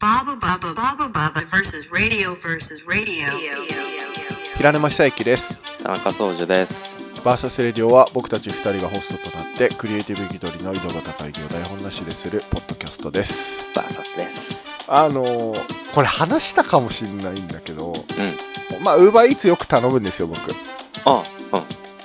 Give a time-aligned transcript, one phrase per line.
[0.00, 3.28] Baba Baba Baba Baba versus radio versus radio.
[4.56, 6.96] 平沼久之です田中総司です。
[7.24, 14.84] バーサスレディオは僕たち2人がホストとなってクリエイティブ気取りの井戸端会議を台本なしでするポッドキャストですバーサスです。
[14.88, 18.84] あのーこれ話したかもしれないんだけどうん。
[18.84, 20.38] まあウーバーイーツよく頼むんですよ僕
[21.04, 21.22] あ、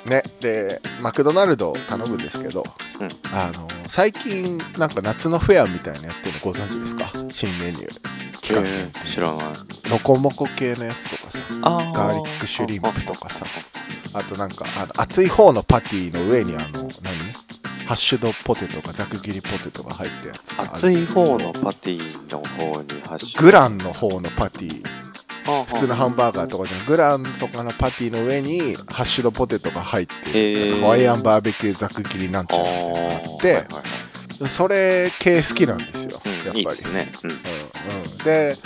[0.05, 0.11] うん。
[0.11, 2.63] ねでマクドナルド頼むんですけど、
[2.99, 7.05] うんあのー最近なんか夏のフェアみたいなやってるのご存知ですか？
[7.35, 9.45] 新メニュー期間限えー知らない。
[9.83, 11.93] 定ロコモコ系のやつとかさあー。
[11.93, 13.45] ガーリックシュリンプとかさ
[14.13, 16.89] あとなんかあの熱い方のパティの上にあの何？
[17.85, 20.73] ハッシュドポテトかざく切りポテトが入ったやつ。
[20.73, 24.83] 熱い方のパティの方にハッシュグランの方のパティ。
[25.45, 34.04] 普普通のハンバーガーとかじゃグランとかのパティの上にハッシュドポテトが入ってハワイアンバーベキューざく切りなんちゃらみたいなのがあって、はいはいはい
[34.45, 36.59] それ系好きなんですよ、うん、やっぱり。
[36.59, 37.11] いいですね。
[37.23, 37.31] うん。
[37.31, 37.39] うんう
[38.15, 38.57] ん、で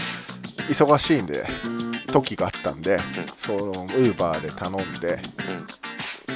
[0.70, 1.46] 忙しいんで
[2.12, 3.00] 時があったんで、
[3.38, 5.20] そのウーバーで頼んで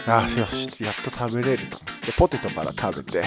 [0.05, 3.25] ああよしやっと食べれると思ってポテトから食べて、うん。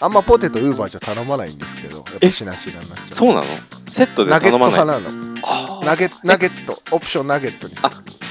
[0.00, 3.14] あんまポテトウーバーじゃ頼まないんですけどやっぱしなしなになっちゃう。
[3.14, 3.46] そうなの？
[3.88, 6.82] セットでナゲット頼まない派なのナゲナゲット。
[6.94, 7.90] オプションナゲットにあ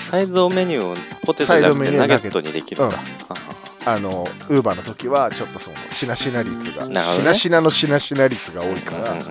[0.09, 0.95] サイドメニューを
[1.25, 2.97] ポテトじゃなくてサイドメニューナゲットにできるんだ。
[2.97, 3.01] うん。
[3.29, 3.40] あ
[3.85, 6.95] あのウーバーの時はちょっとそのしなしな率が、ね。
[6.95, 9.25] しなしなのしなしな率が多いから、うんうん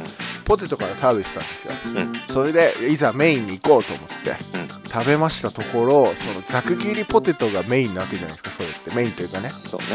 [0.50, 1.72] ポテトから食べてたんですよ。
[1.94, 2.16] うん。
[2.34, 4.90] それでいざメインに行こうと思ってうん。
[4.90, 8.92] 食べましたところそのざく切りポテトがメインなわけじゃないですかそれって。
[8.92, 9.48] メインというかね。
[9.48, 9.86] そうね。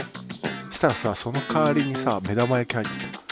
[0.71, 3.25] したらさその代わりにさ目玉焼き入ってた。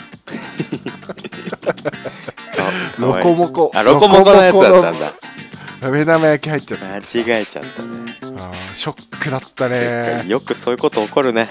[3.00, 3.72] ロコモコ。
[3.74, 5.14] あ、ロコモコのやつだったんだ。
[5.84, 6.86] だ 目玉焼き入っちゃった。
[6.86, 7.90] 間違えちゃったね。
[8.38, 10.24] あーショックだったね。
[10.28, 11.48] よくそういうこと起こるね。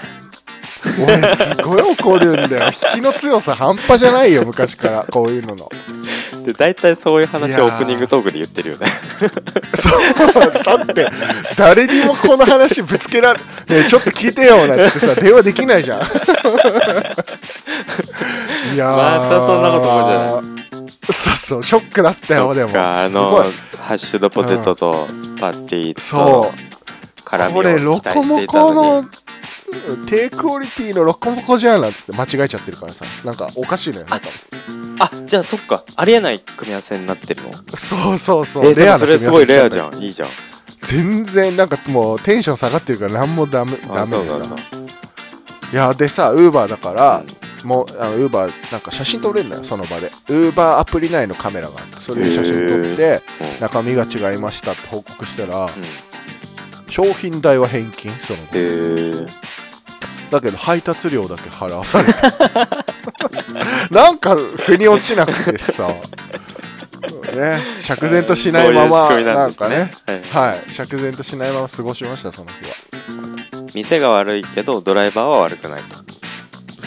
[1.01, 2.63] 俺すごい怒るんだよ。
[2.95, 5.71] 引きの強さ半端じゃないよ昔から こういうのの。
[6.43, 8.87] で、大体そういう話をオープニングトークで言ってるよね。
[10.65, 11.07] だって
[11.55, 16.01] 誰にもこの話ぶつけられねえちょっと聞いてよなんてさ電話できないじゃん。
[18.75, 18.95] いやー。
[18.95, 20.72] またそんなこと思うじゃない
[21.11, 22.71] そうそうショックだったよでも。
[22.75, 23.51] あのい。
[23.77, 25.07] ハッシュドポテトと
[25.39, 29.09] パティそとう辛みこれを期ロコモ待していたコのにの
[30.05, 33.05] 低クオリティのロコモコじゃんなんつって間違えちゃってるからさ。
[33.25, 34.27] なんかおかしいのよなんか。
[34.99, 35.83] あじゃあそっか。
[35.95, 37.51] ありえない組み合わせになってるの？
[37.75, 40.29] そうそうそう、えでもそれすごいレアじんゃんいいじゃん
[40.81, 42.99] 全然なんかもうテンション下がってる。
[42.99, 47.23] から何もダメダあメだいやでさウーバーだから、
[47.63, 50.11] もうあのウーバーなんか写真撮れるんだよその場で。
[50.29, 55.71] ウーバーアプリ内のカメラがあってそれで写真撮ってうん中身が違いましたって報告したら、うん。
[56.89, 59.27] 商品代は返金そのへー。
[60.31, 62.83] だけど配達料だけ払わされた。
[63.91, 65.87] なんか腑に落ちなくてさ。
[67.35, 67.59] ね。
[67.81, 69.69] 釈然としないままななんですね。
[69.69, 69.91] ね。
[70.31, 70.49] はい。
[70.49, 70.71] はい。
[70.71, 72.93] 釈然としないまま過ごしましたその日は。
[73.73, 75.97] 店が悪いけどドライバーは悪くないと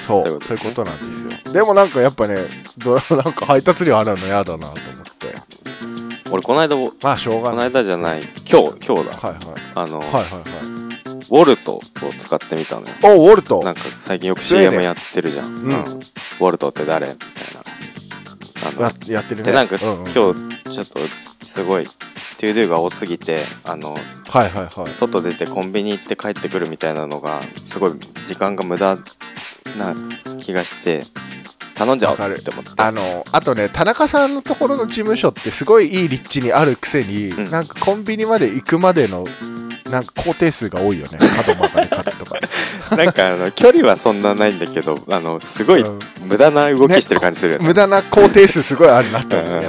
[0.06, 0.42] そう。
[0.42, 1.52] そういうことなんですよ。
[1.52, 2.36] でもなんかやっぱね
[2.78, 4.74] ドラ なんか配達料払うの嫌だなと思っ
[5.18, 5.34] て。
[6.30, 7.66] 俺この間こまあしょうがのない。
[7.66, 8.22] 間じゃない。
[8.50, 9.16] 今日今日だ。
[9.16, 9.56] はいはい。
[9.74, 10.26] あの、はいはいはい。
[11.28, 11.80] ウォルトを
[12.18, 12.94] 使ってみたのよ。
[13.02, 13.62] おウォルト？
[13.62, 15.70] なんか最近よく CM やってるじゃん、ん。
[15.70, 17.08] ウォルトって誰？
[17.08, 18.68] みたいな。
[18.68, 19.42] あのややってるね。
[19.44, 21.00] でなんか、うんうん今日ちょっと
[21.46, 23.92] すごいトゥードゥが多すぎてあの
[24.28, 24.92] はいはいはい。
[24.98, 27.40] 外出てコンビニ行って帰ってくるみたいなのが
[27.70, 27.92] すごい
[28.26, 28.98] 時間が無駄
[29.76, 29.94] な
[30.40, 31.04] 気がして
[31.74, 37.50] 頼んじゃおうって思ってあのあとね田中さんのところの事務所ってすごいいい立地にあるくせに、うん。
[37.50, 39.26] なんかコンビニまで行くまでの
[39.90, 41.18] なんか工程数が多いよね。
[41.46, 42.40] 角曲がり方とか。
[42.96, 45.98] なんかあの距離はそんなないんだけどあのすごいうん。
[46.26, 47.66] 無駄な動きしてる感じするよね。
[47.66, 49.68] 無駄な工程数すごいあるなってうん思うね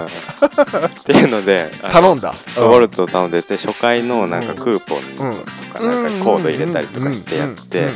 [0.88, 2.34] っていうので頼んだ。
[2.56, 5.36] ウォルトを頼んでで初回のなんかクーポンうん。
[5.38, 7.56] とかなんかコード入れたりとかしてやっうん。
[7.56, 7.90] てうん。
[7.90, 7.92] あ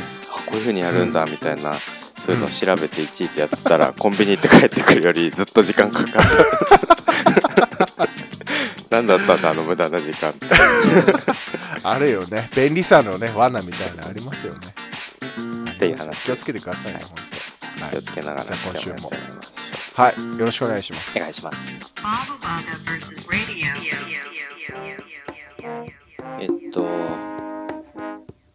[0.52, 6.22] こういう風にやるんだみたいなそういうのを調べていちいちやってたらコンビニ行って帰ってくるよりずっと時間かかった。
[8.90, 10.28] 何だったんだあの無駄な時間。
[10.30, 10.46] っ て
[11.82, 12.50] あるよね。
[12.54, 14.74] 便利さのね罠みたいなのありますよね。
[15.72, 16.20] っていう話。
[16.24, 17.16] 気をつけてくださいね本
[17.80, 17.90] 当。
[17.90, 19.10] 気をつけながら今週も。
[19.94, 20.38] はい。
[20.38, 21.18] よろしくお願いします。
[21.18, 21.56] うお願いします.
[26.40, 26.86] えっと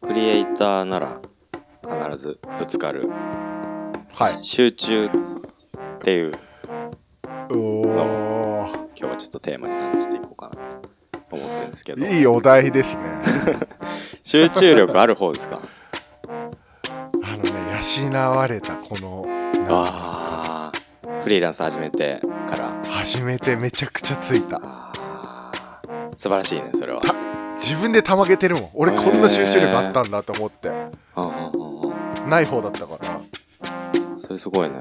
[0.06, 1.20] クリエイターなら
[1.88, 3.10] 必ずぶつかる。
[4.14, 4.44] はい。
[4.44, 5.10] 集中っ
[6.02, 6.34] ていう。
[7.50, 8.68] おお
[9.00, 12.06] 今日はちょっとテーマに話していこうかなと思ってるんですけど。
[12.06, 13.04] いいお題ですね。
[14.24, 15.60] 集中力ある方ですか？
[16.28, 17.52] あのね
[18.04, 19.26] 養われたこの
[19.70, 21.22] ああ。
[21.22, 22.20] フリーランス始めて
[22.50, 22.68] から。
[22.90, 24.60] 初めてめちゃくちゃついた。
[24.64, 25.82] あ。
[25.86, 27.00] ー素晴らしいねそれは。
[27.62, 28.70] 自分でたまげてるもん。
[28.74, 30.70] 俺こんな集中力あったんだと思って。
[30.70, 31.67] うんうんうんうん
[32.28, 33.22] ない方だったから。
[34.20, 34.76] それすごいね。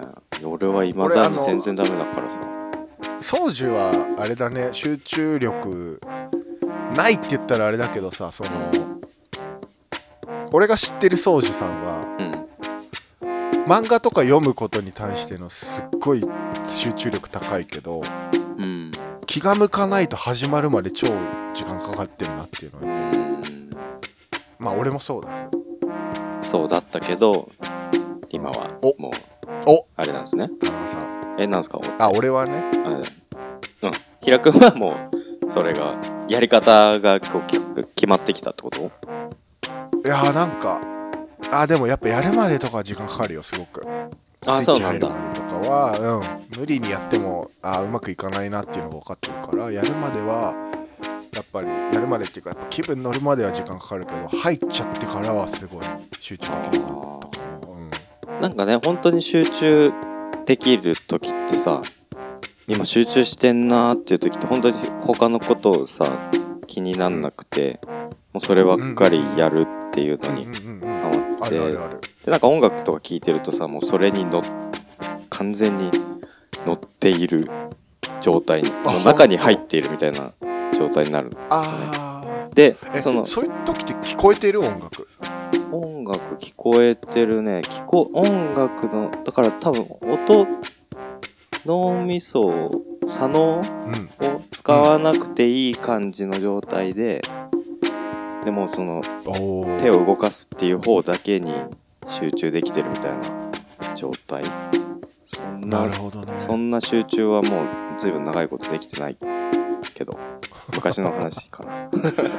[0.45, 2.41] 俺はいまだに全然ダメだからさ。
[3.21, 6.01] 宗樹はあれだね集中力
[6.95, 8.51] ないって言ったらあれだけどさその
[10.53, 12.47] 俺が知ってる宗樹さんはうん。
[13.65, 16.25] 漫画とか読むことに対してのすっごい
[16.69, 18.03] 集中力高いけど
[18.59, 18.93] うん。
[19.27, 21.09] 気が向かないと始まるまで超
[21.55, 23.11] 時間かかってるなっていうのは。
[23.11, 23.11] う
[23.51, 23.71] ん。
[24.59, 25.56] まあ俺もそうだけど
[26.57, 27.51] そうだったけど
[28.31, 29.13] 今はおもう
[29.67, 30.49] おあれなんですね。
[31.39, 31.79] えなんすか？
[31.99, 32.63] あ俺はね。
[32.87, 33.03] あ
[33.83, 33.93] うん。
[34.23, 34.97] 平くんはも
[35.47, 35.95] うそれが
[36.31, 38.81] やり方がこうき決まってきたってこと？
[38.83, 40.81] いやーなんか
[41.53, 43.87] あでもやっぱやるまでとかは時間かかるよすごく。
[44.47, 45.09] あそうなんだ。
[45.09, 46.21] とかは
[46.55, 46.59] うん。
[46.59, 50.55] 無理にやってもあうまくいかないなっていうのが分かってるからやるまでは
[51.37, 55.85] やっぱりやるまでっていうかやっぱ気分乗るまでは時間かかるけど入っちゃってからはすごい
[56.19, 57.73] 集中できるなったかな。
[57.73, 59.93] うんなんかね本当に集中
[60.47, 61.83] できる時ってさ
[62.67, 66.11] 今集中してんなーっていう時って本当に他のことをさ
[66.67, 67.81] 気になんなくて
[68.33, 71.11] もうそればっかりやるっていうのにうんうんうんハ
[71.41, 74.43] マあってでなんか音楽とか聴いてるとさもうそれにの
[75.31, 75.91] 完全に
[76.67, 77.49] 乗っている
[78.21, 80.33] 状態にあもう中に入っているみたいな
[80.79, 81.31] 状態になる。
[81.51, 82.23] あ
[82.55, 85.09] でーえそのそういう時って聞こえてる音楽？
[85.73, 87.63] 音楽聞こえてるね。
[87.65, 90.47] 聞こ音楽のだから多分音
[91.67, 92.71] 脳みそ
[93.07, 97.21] 左脳うんを使わなくていい感じの状態で、
[98.45, 99.03] でもその
[99.79, 101.53] 手を動かすっていう方だけに
[102.09, 104.45] 集中できてるみたいな状態。
[105.35, 106.33] そんななるほどね。
[106.47, 107.67] そんな集中はもう
[107.99, 109.17] 随分長いことできてない
[109.95, 110.19] けど
[110.75, 111.91] 昔の話かな。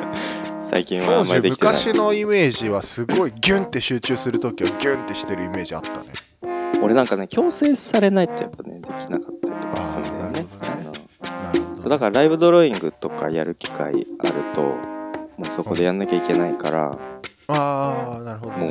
[0.70, 1.74] 最近はあんまりできてない。
[1.74, 6.08] 昔のイメージはすごいギュンって集中する時はギュンってしてるイメージあったね。
[6.82, 10.46] 俺なんかね強制されないってやっぱねできなかったりとかするんだよね。
[11.88, 14.76] だからライブドローイングとかやる機会あるとも
[15.44, 16.98] うそこでやんなきゃいけないから、
[17.48, 18.58] ああなるほどね。
[18.58, 18.68] も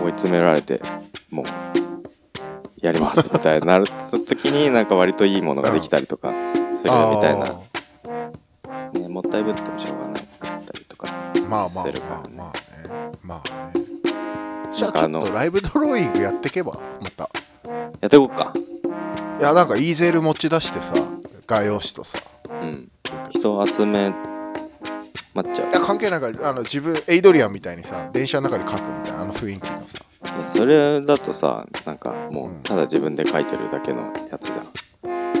[0.00, 0.80] う追い詰められて
[1.30, 1.46] もう
[2.80, 3.86] やりますみたいになる
[4.26, 6.36] 時になんか割といいものができたりとかする
[6.84, 7.60] みたいな、あ
[8.94, 12.36] ね、もったいぶってもしょうがなかったりとかーまあまあするからね。
[12.36, 13.88] まあまあねまあね
[14.74, 17.30] じゃあちなんかあのょっとライブドローイングやってけばまた。
[18.00, 18.52] やっていこうか。
[19.40, 20.94] いやなんかイーゼル持ち出してさ
[21.46, 22.18] 画用紙とさ。
[22.48, 22.88] うん。
[23.30, 24.12] 人集め
[25.34, 25.70] 待っちゃう。
[25.70, 30.04] いや関係ないからあの自分エイドリアンみたいにさ電車の中で書くみたいなあの雰囲気のさ。
[30.24, 32.60] いやそれだとさなんかもうん。
[32.60, 34.58] うただ自分で書いてるだけのやつじゃん。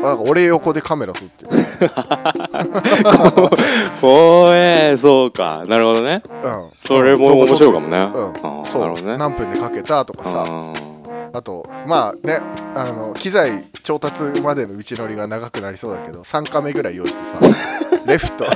[0.00, 1.50] なんか俺横でカメラ撮ってる
[4.00, 5.64] 怖えそうか。
[5.68, 6.22] なるほどね。
[6.42, 6.68] うん。
[6.72, 7.98] それも面白いかもね。
[7.98, 8.32] うん。
[8.66, 8.80] そう。
[8.80, 9.16] なるほどね。
[9.16, 10.44] 何分で書けたとかさ。
[10.46, 10.72] あ
[11.34, 12.40] あとまあね
[12.74, 18.46] あの機材調達までの道のりが長くなりそうだけど3カメぐらい用意してさ レフト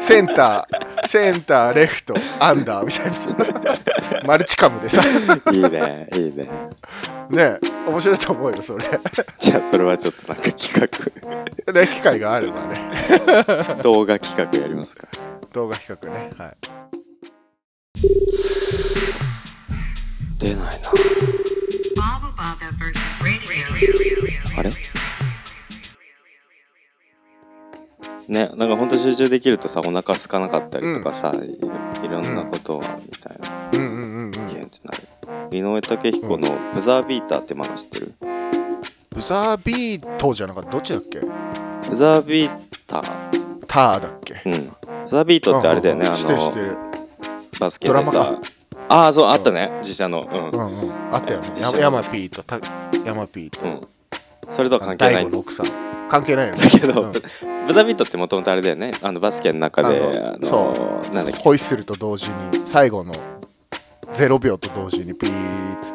[0.00, 3.12] センターセンターレフトアンダーみたいな。
[3.12, 3.95] さ
[4.26, 5.02] マルチカムでさ。
[5.02, 6.48] ーいいねいいね。
[7.30, 8.84] ね面白いと思うよそれ。
[9.38, 10.72] じゃあそれはちょっとなんか企
[11.72, 12.80] ね機会があればね。
[13.66, 15.08] 画動画企画やりますか。
[15.52, 16.56] 動画企画ねはい。
[20.38, 20.90] 出ないな.
[24.58, 24.70] あれ？
[28.28, 31.38] ねなんかほんと集中できるとさお腹空かなかったりとかさ、い
[32.08, 32.84] ろいろんなことは
[35.56, 38.14] 井上武彦の「ブザービーター」って漫画知ってる？
[39.14, 40.70] ブザービートじゃなかった？
[40.70, 41.20] どっちだっけ？
[41.88, 42.50] ブザービー
[42.86, 43.66] ター。
[43.66, 44.42] ターだっけ？
[44.44, 44.52] うん。
[44.52, 44.70] ブ
[45.10, 46.16] ザービートってあれだよねあの
[47.58, 48.38] バスケでドラマさ
[48.88, 50.22] ああそうあったね実写の。
[50.22, 50.50] うん。
[50.50, 51.14] うんうん。
[51.14, 51.48] あったよね。
[51.54, 52.60] 実写ヤヤマピーとタ
[53.04, 53.60] ヤマピーと。
[53.64, 53.80] うん。
[54.54, 55.30] それとは関係ない。
[56.08, 56.60] 関係ないよね。
[56.60, 57.12] だけど、うん。
[57.12, 57.20] ブ
[57.72, 58.92] ザービートってもともとあれだよね。
[59.02, 61.14] あのバスケの中であのそう。
[61.14, 61.42] なんだっけ？
[61.42, 63.12] ホイッスルと同時に最後の
[64.18, 65.32] 0秒と同時にピー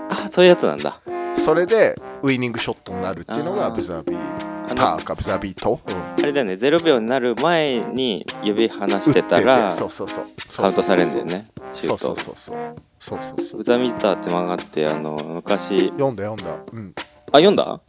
[0.10, 1.00] あそういうやつなんだ。
[1.44, 3.76] それでウイニングショットになるっていうのがあー。
[3.76, 4.18] ブザービー
[4.66, 6.24] あのターかブザービート、うん。
[6.24, 10.26] あれだよね0秒になる前に指離してたらそうそうそう。
[10.58, 12.18] カウントされるんだよねシュートそう。
[12.18, 13.58] そうそうそうそうそうそう。
[13.58, 15.90] ブザービーターって漫画ってあの昔。
[15.90, 16.60] 読んだ読んだ。
[16.72, 16.94] うん。
[17.34, 17.80] あ読んだ？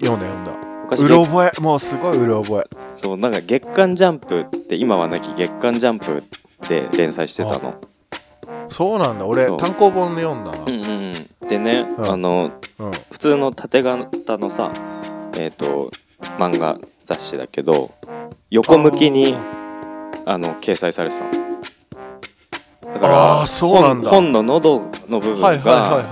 [0.00, 0.52] 読んだ読んだ。
[0.84, 1.60] 昔うろ覚え。
[1.60, 2.76] もうすごいうろ覚え。
[2.96, 6.22] そうなんか月刊ジャンプって今はなき月刊ジャンプ
[6.68, 7.74] で連載してたの
[8.68, 9.26] そうなんだ。
[9.26, 10.58] 俺単行本で読んだな。
[10.60, 11.48] うんうんうん。
[11.48, 12.10] でね、うん。
[12.10, 12.92] あのうん。
[13.12, 14.72] 普通の縦型のさ
[15.36, 15.90] えっ、と
[16.38, 17.90] 漫画雑誌だけど
[18.50, 19.36] 横向きに
[20.26, 21.46] あの掲載されてたの。
[22.94, 24.10] だからあーそうなんだ。
[24.10, 24.80] 本本の喉
[25.10, 26.08] の部分が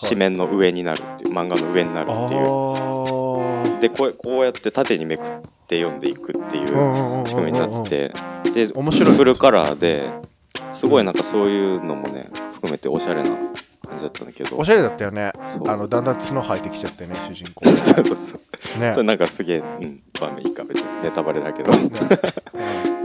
[0.00, 2.46] 紙面の上になるっていう漫画の上になるっていう。
[2.46, 5.24] あでこうこうやって縦にめくっ
[5.68, 8.66] て読んでいくっていうあ仕組みになってて。
[8.66, 9.14] で面白い。
[9.14, 10.08] フルカラーで
[10.78, 14.56] すごいなんかそういうのもね含めておしゃれな感じだったんだけど。
[14.56, 15.32] おしゃれだったよね。
[15.66, 17.66] あのだんだん角生えてきちゃってね主人公。
[17.66, 18.38] そうそうそ
[18.78, 18.92] うね。
[18.92, 21.72] それなんかすげえ、うん、場面いいか別にネタバレだけど。
[21.72, 21.90] ね。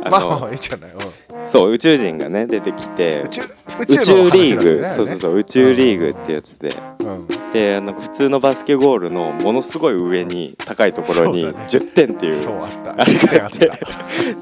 [0.09, 3.41] まあまあいいじゃない、うんそう宇宙人がね出てきて宇宙
[3.79, 6.73] 宇宙リーグ、そうそうそう宇宙リーグってやつで。
[7.01, 7.27] うん。
[7.53, 11.65] でなんか普通のバスケゴールのものすごい上に高いところにそうだね。
[11.65, 12.93] 10点っていうそうあった。
[12.99, 13.71] あれがあって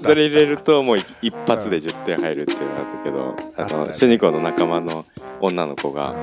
[0.01, 5.03] それ入れるともう一発で10点入るっていうのがあったけどあの主人公の仲間の
[5.41, 6.15] 女の子が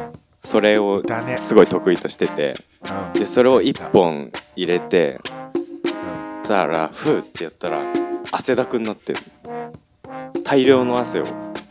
[0.42, 1.02] それを
[1.42, 2.54] すごい得意としてて
[3.14, 3.20] うん。
[3.20, 5.20] でそれを1本入れて
[6.42, 6.44] うん。
[6.46, 7.82] さあらフーってやったら
[8.32, 9.18] 汗だくになってる
[10.44, 11.24] 大量の汗を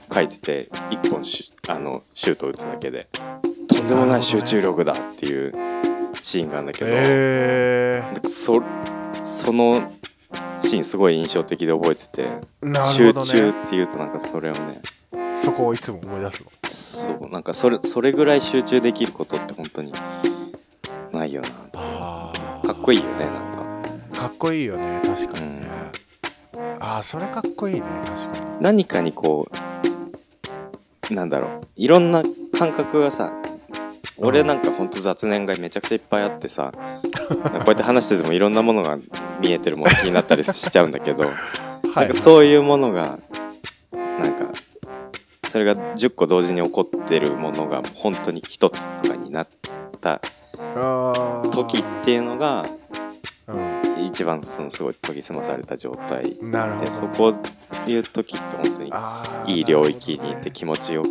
[0.10, 1.24] かいてて1本
[1.70, 3.08] あのシュート打つだけで。
[3.70, 5.54] とんでもない集中力だっていう
[6.24, 8.62] シーンがあるんだけど、へでそ
[9.24, 9.92] その
[10.62, 12.28] シーンすごい印象的で覚えてて、
[12.64, 14.82] えなる集中っていうとなんかそれをね
[15.36, 16.52] そこをいつも思い出すの？
[16.64, 19.94] そうなんかそれそれぐらい集中できることって本当に
[21.14, 21.48] ないよな。
[21.76, 22.34] あ
[22.66, 24.20] かっこいいよねなんか。
[24.20, 25.67] かっこいいよね確かにね、
[26.88, 28.62] ああそれかっこいいね確かに。
[28.62, 29.50] 何かにこ
[31.12, 31.62] うなんだろう。
[31.75, 32.24] いろんな
[32.58, 33.32] 感覚がさ
[34.17, 36.79] 俺なんかほんと雑念がめちゃくちゃいっぱいあってさこ
[37.44, 38.98] うやって話しててもいろんなものが
[39.41, 41.25] 見えてるもの気になったりしちゃうんだけど、
[41.94, 42.08] はい。
[42.08, 43.17] なんかそういうものが
[43.91, 44.46] なんか
[45.51, 49.48] それが10個同時に起こってるものが本当に1つとかになっ
[50.00, 50.22] た
[51.51, 52.65] 時っていうのがう
[54.08, 57.34] 一番そのすごい研ぎ澄まされた状態んなるほど、でね、そこ
[57.88, 61.10] いう時って本当にいい領域に行って気持ちよく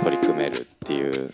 [0.00, 1.32] 取り組めるっていう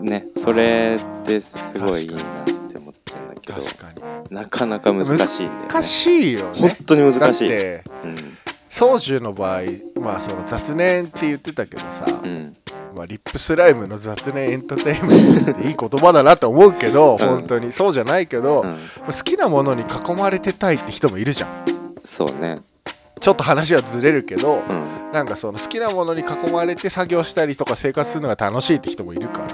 [0.00, 4.34] ねそれってすごいいいなって思ってるんだけど確かに。
[4.34, 5.66] なかなか難しいんだよね。
[5.68, 7.48] 難しいよ本ね当に難しい。
[7.48, 8.16] だってうん。
[8.70, 9.62] 宗樹の場合
[10.00, 12.54] まあその雑念って言ってたけどさ、うん
[12.94, 18.78] まあ、リップスライムの雑念エンターテインメントっていい言葉だなと思うけど、本当にそうじゃないけど、うん。
[19.06, 21.64] 好きなものに囲まれてたいって人もいるじゃん。
[22.04, 22.58] そうね。
[23.20, 25.12] ちょっと話はずれるけど、うん。
[25.12, 29.46] なんかその好きなものに囲まれて作業したりとか生活するのが楽しいって人もいるから。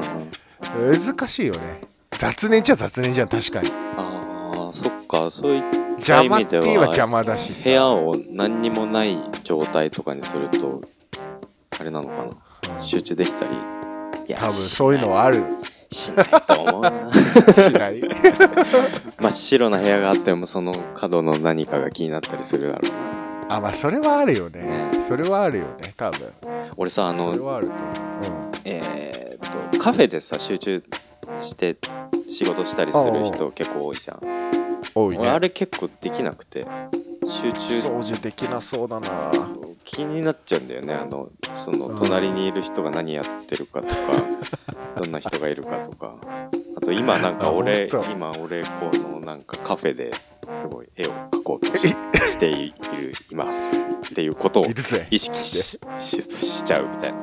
[0.00, 1.06] うんうん。
[1.16, 1.80] 難しいよね。
[2.12, 3.70] 雑念っちゃ雑念じゃん確かに。
[3.96, 5.30] ああそっか。
[5.30, 5.62] そういっ
[5.96, 7.64] 邪魔って言えば邪魔だしさ。
[7.64, 10.80] 部屋を何にもない状態とかにすると
[11.78, 12.30] あれなのかな
[12.82, 13.54] 集中できたり。
[14.28, 15.42] いや多分そういうのはある。
[15.92, 16.90] しないと思うな。
[16.90, 18.00] しない。
[19.20, 23.56] 真っ白な部屋があってもその角の何かが気になったりするだろうな。
[23.56, 24.60] あまあそれはあるよね。
[24.60, 24.90] ね。
[25.06, 26.20] それはあるよね多分。
[26.76, 30.82] 俺さあのそれはあると思う、えーっとカフェでさ集中
[31.42, 31.76] して
[32.28, 34.20] 仕事したりする人結構多いじゃん、
[34.96, 36.66] 多い俺あねれ結構できなくて
[37.28, 37.58] 集中。
[37.98, 39.08] 掃除できなそうだな。
[39.84, 40.94] 気になっちゃうんだよね。
[40.94, 41.96] あのそのうん。
[41.98, 43.94] 隣にいる人が何やってるかとか
[45.00, 46.14] どんな人がいるかとか。
[46.76, 50.12] あと今なんか俺今俺このなんかカフェで
[50.62, 53.50] すごい絵を描こうとししているいます
[54.12, 54.66] っていうことを
[55.10, 57.18] 意識しししちゃうみたいな。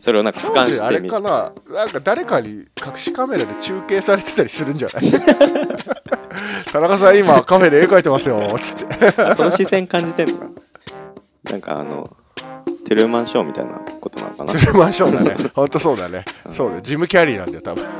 [0.00, 1.52] それをなんか俯瞰当時あれしてみかな。
[1.72, 2.50] なんか誰かに
[2.84, 5.02] 隠しカメラで中継されてたりするんじゃない？
[6.72, 8.38] 田中さん今カフェで絵描いてますよ。
[8.58, 8.84] つって
[9.22, 10.44] あその視線感じてんのか。
[11.44, 12.08] ななんかあの
[12.86, 14.52] トゥルーマンショーみたいなことなのかな。
[14.52, 15.34] トゥルーマンショーだね。
[15.54, 16.24] ほんとそうだね。
[16.52, 17.84] そうだよジム・キャリーなんだよ多分。
[17.84, 17.90] な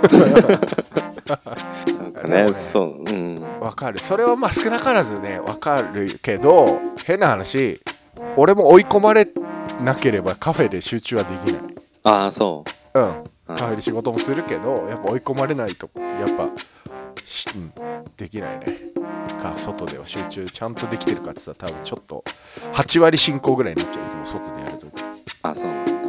[2.09, 3.41] んかねねそううん。
[3.61, 3.99] わかる。
[3.99, 6.67] それはまあ少なからずねわかるけど
[7.05, 7.81] 変な話
[8.37, 9.27] 俺も追い込まれ
[9.83, 11.63] なければカフェで集中はできない。
[12.05, 12.99] ああそう。
[12.99, 13.57] んう、うん。
[13.57, 16.51] カフェで仕事もするけどやっぱ追い込まれないとやっぱし、
[17.55, 18.67] うん、できないね。
[19.41, 22.25] か外では集中ちゃんとできてるかって言ったら多分ちょっと
[22.73, 24.87] 8割進行ぐらいになっちゃういつも外でやると
[25.43, 25.93] あそうなんだ。
[25.93, 26.01] うん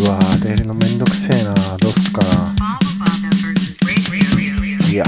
[0.00, 1.54] うわー出るのめんどくせえな。
[1.78, 2.78] どうすっかな.
[4.90, 5.04] いや。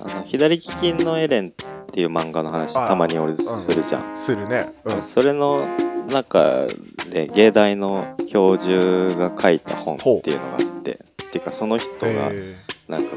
[0.00, 1.52] あの左利きのエレンっ
[1.92, 3.42] ていう漫画の話たまに俺す
[3.72, 4.64] るじゃん、するね。
[4.84, 5.02] うん。
[5.02, 5.68] それの
[6.12, 6.66] 中
[7.10, 12.56] で芸大の教授が書いた本っていうのがあってっていうかその人がえ
[12.88, 13.16] なんかこ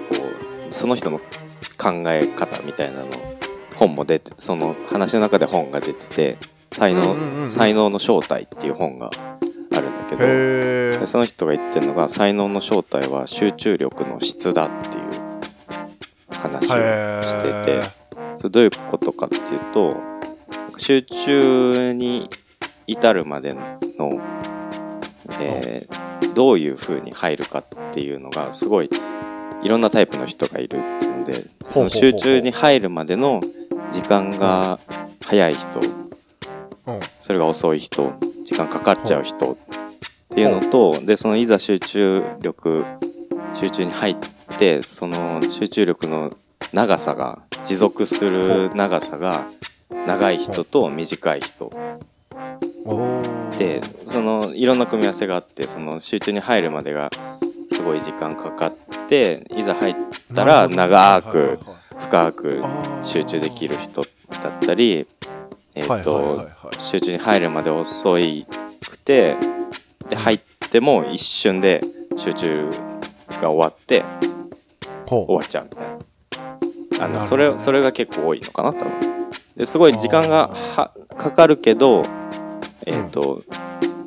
[0.69, 3.07] うその人の考え方みたいなの
[3.75, 6.37] 本も出てその話の中で本が出てて
[6.71, 9.09] 才能、才能の正体っていう本が
[9.71, 15.05] あるんけどその人が言ってるのが才能の正体は集中力の質だっていう
[16.31, 17.81] 話をしてて
[18.37, 19.95] それどういうことかっていうと
[20.77, 22.29] 集中に
[22.87, 23.61] 至るまでの、
[25.41, 28.89] えーどういう風に入るかっていうのがすごい
[29.63, 33.41] いろんなタイプの人がいるのでその集中に入るまでの
[33.91, 34.77] 時間が
[35.25, 35.79] 早い人
[36.87, 36.99] うん。
[37.01, 38.13] それが遅い人
[38.45, 39.55] 時間かかっちゃう人っ
[40.29, 42.85] ていうのとでそのいざ集中力
[43.59, 44.15] 集中に入っ
[44.59, 46.31] てその集中力の
[46.73, 49.47] 長さが持続する長さが
[50.05, 51.71] 長い人と短い人
[53.57, 57.09] でそのいろんな組み合わせがあってその集中に入るまでが
[57.71, 58.71] すごい時間かかっ
[59.09, 59.93] ていざ入っ
[60.35, 61.59] たら長く
[61.99, 62.63] 深く
[63.03, 64.03] 集中できる人
[64.41, 65.07] だったり
[65.73, 66.41] えと
[66.79, 68.45] 集中に入るまで遅い
[68.89, 69.35] くて
[70.09, 70.39] で入っ
[70.71, 71.81] ても一瞬で
[72.17, 72.69] 集中
[73.41, 74.03] が終わって
[75.07, 75.99] 終わっちゃうみたいな。
[76.97, 78.91] あのそれそれが結構多いのかな多分。
[79.57, 82.03] ですごい時間がはかかるけど
[82.85, 83.43] えっ、と、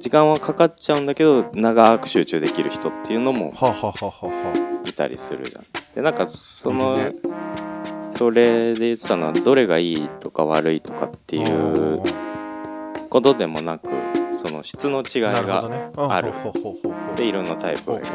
[0.00, 3.52] 時間はかかっちゃうんだけど長く集中できる人っていうのも
[4.86, 5.64] いたりするじゃん。
[5.94, 6.96] でなんかその、
[8.16, 12.02] それで言ってたのはどれがいいとか悪いとかっていう
[13.10, 13.88] ことでもなく
[14.44, 15.68] その質の違いが
[16.08, 16.32] ある。
[17.16, 17.92] でいろんなタイプ。
[17.92, 18.06] がいる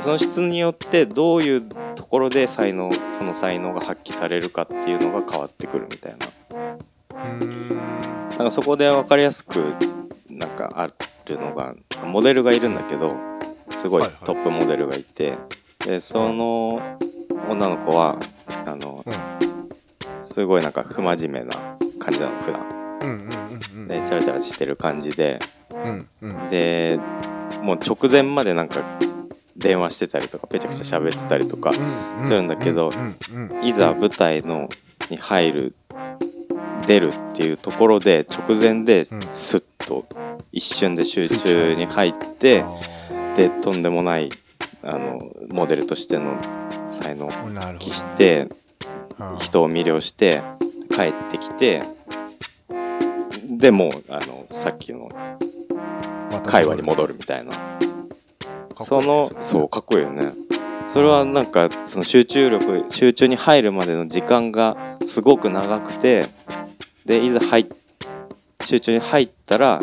[0.00, 1.62] その質によってどういう
[1.94, 6.18] ところで才能その才能が発揮されるかっていうのが変わってくるみたいな。
[8.30, 9.74] なんかそこで分かりやすく
[10.34, 10.92] なんかある
[11.40, 11.74] のが
[12.04, 13.14] モデルがいるんだけど
[13.82, 14.24] すごいはいはい。
[14.24, 15.36] トップモデルがいて
[15.86, 16.80] でその
[17.48, 18.18] 女の子は
[18.66, 19.04] あの
[20.30, 21.54] すごいなんか不真面目な
[21.98, 22.62] 感じなの普段。
[23.02, 23.28] うんうん
[23.74, 23.88] うんうん。
[23.88, 25.38] でチャラチャラしてる感じで。
[26.22, 26.48] うんうん。
[26.50, 26.98] で
[27.62, 28.82] もう直前までなんか
[29.56, 32.90] 電話してたりとかペチャクチャ喋ってたりとかうんするんだけど
[33.32, 33.64] うんうん。
[33.64, 34.68] いざ舞台の
[35.10, 35.74] に入る
[36.86, 39.20] 出るっていうところで直前でうん。
[39.34, 40.04] スッと
[40.52, 42.64] 一瞬で集中に入って
[43.36, 44.30] でとんでもない
[44.84, 45.18] あの
[45.48, 46.36] モデルとしての
[47.00, 48.48] 才能を発揮して
[49.18, 49.38] うん。
[49.38, 50.42] 人を魅了して
[50.90, 51.82] 帰ってきて
[53.58, 55.08] でもうあのさっきの
[56.46, 57.52] 会話に戻るみたいな。
[58.86, 60.32] そのそうかっこいいよね。
[60.92, 66.24] それはなんかその集中力集中に入るまでの時間がすごく長くて
[67.04, 67.66] でいざ入っ
[68.62, 69.80] 集中に入ったら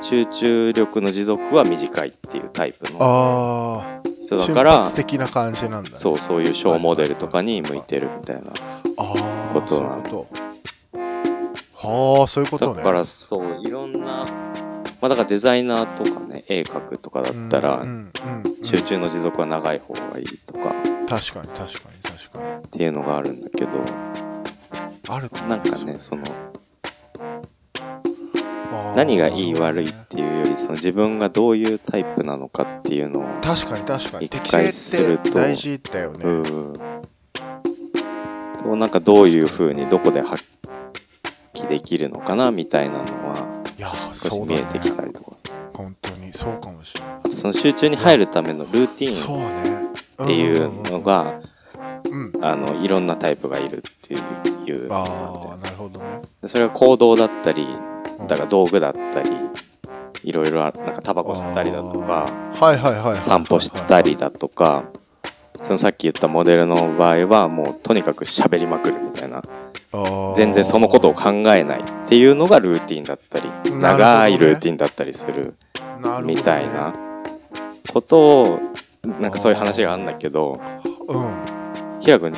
[0.00, 5.96] 集中力の持続は短いっていうタイプのああ人だから的な感じなんだね。
[5.98, 8.52] そうそういう小モデルとかに向いてるみたいなあ
[8.98, 10.26] あことなの。
[11.74, 12.78] はあそういうことね。
[12.78, 14.26] だからそういろんな
[15.00, 17.84] まあだからデザイナーとかね絵描くとかだったら
[18.64, 20.74] 集中の持続は長い方がいいとか。
[21.08, 22.66] 確かに確かに確かに。
[22.66, 23.70] っていうのがあるんだけど
[25.08, 25.30] ある。
[25.48, 26.24] なんかねその
[28.94, 34.28] 何がいい悪いっていうよりその自分がどういうタイプなのかっていうのを確かに確かに。
[34.72, 36.78] すると大事だよね、うん。
[38.58, 40.44] となんかどういう風にどこで発
[41.54, 43.46] 揮できるのかなみたいなのは
[44.12, 45.36] 少し見えてきたりとか
[45.74, 47.10] 本当にそうかもしれない。
[47.24, 49.78] あとその集中に入るためのルーティンね。
[50.20, 51.40] っていうのが
[52.42, 54.20] あのいろんなタイプがいるっていう
[54.68, 56.22] いうのなんああなるほどね。
[56.42, 57.66] でそれは行動だったり
[58.28, 59.30] だから道具だったり
[60.24, 63.12] いろいろあなんかタバコ吸ったりだとかあーはいはいはい。
[63.12, 64.84] はい散歩したりだとか
[65.62, 69.42] そのさっき言ったモデルの場合はもうとにかく喋りまくるみたいな。
[70.36, 73.80] 全然そのことを考えないっていうのがルーティンだったりね。
[73.80, 75.54] 長いルーティンだったりする
[76.24, 76.92] みたいな
[77.90, 78.58] ことを
[79.18, 80.60] なんかそういう話があるんだけど
[81.08, 81.32] うん。
[82.00, 82.34] ひらくん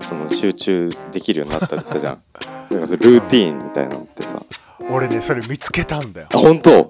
[0.00, 2.18] その集中できるようになったって言ったじゃん。
[2.70, 4.40] なんかルーティーンみたいなのってさ。
[4.90, 6.28] 俺ねそれ見つけたんだよ。
[6.34, 6.88] あ本当？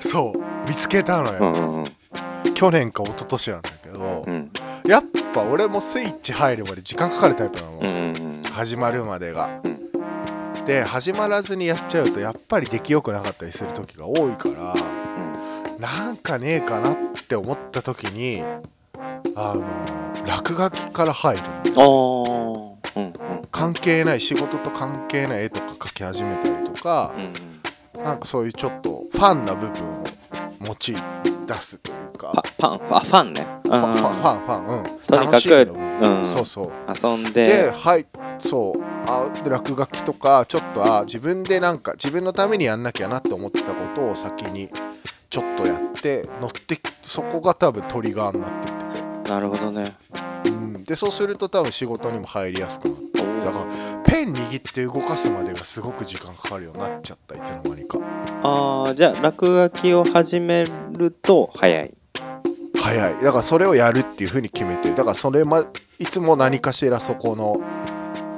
[0.00, 2.54] そう見つけたのよ、うんうんうん。
[2.54, 4.50] 去年か一昨年なんだけど、うん。
[4.86, 5.02] やっ
[5.34, 9.60] ぱ俺もスイッチ入るまで時間かかるタイプなの、うんうん始まるまでが、
[10.66, 14.74] で始まらずにやっちゃうとやっぱり出来良くなかったりする時が多いから
[15.78, 16.96] なんかねえかなっ
[17.28, 18.42] て思った時に
[19.36, 19.64] あの
[20.28, 21.42] 落書きから入る。
[21.76, 23.12] うんうん。
[23.50, 27.14] 関係ない仕事と関係ない絵とか描き始めたりとか
[27.96, 30.04] うんなんかそういうちょっとファンな部分を
[30.66, 32.32] 用い出すというか。
[32.32, 34.84] ンあファンねファンフあァンファンうん。
[34.84, 36.34] とにかくうん。
[36.34, 36.72] そうそう。
[36.86, 37.46] ー遊んで。
[37.64, 38.06] ではい
[38.38, 38.82] そう。
[39.06, 44.68] あで落書きとかちょっとあ自分でなんか自分のためにやんなきゃなって思ってたことを先に
[45.30, 49.82] ちょっとやっって乗ってそこが多分トリガーになってて、なるほどね。
[49.82, 50.07] うん、
[50.88, 57.98] でそうすると多分仕事にも入りやすくなってだからペン握って動かすまでがすごく時間かかるようになっちゃったいつの間にか。
[58.42, 61.94] ああじゃあ落書きを始めると早い。
[62.80, 63.14] 早い。
[63.22, 65.66] だからそれをやるっていう風に決めてだからそれま
[65.98, 67.56] いつも何かしらそこの